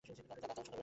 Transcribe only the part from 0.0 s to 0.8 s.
তা, যাও মা, সকাল-সকাল শুইতে যাও।